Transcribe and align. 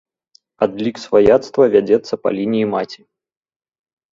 Адлік 0.65 0.95
сваяцтва 1.01 1.63
вядзецца 1.75 2.13
па 2.25 2.29
лініі 2.39 2.65
маці. 2.73 3.01